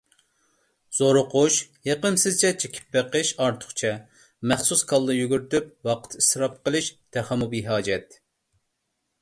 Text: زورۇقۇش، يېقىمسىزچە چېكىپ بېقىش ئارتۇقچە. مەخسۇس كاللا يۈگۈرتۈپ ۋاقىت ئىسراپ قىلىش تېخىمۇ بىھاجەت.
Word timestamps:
زورۇقۇش، 0.99 1.57
يېقىمسىزچە 1.89 2.51
چېكىپ 2.63 2.87
بېقىش 2.97 3.33
ئارتۇقچە. 3.47 3.91
مەخسۇس 4.53 4.83
كاللا 4.93 5.19
يۈگۈرتۈپ 5.19 5.71
ۋاقىت 5.91 6.19
ئىسراپ 6.23 6.59
قىلىش 6.67 6.89
تېخىمۇ 6.97 7.51
بىھاجەت. 7.53 8.19